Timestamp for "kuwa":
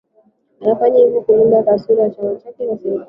2.75-2.79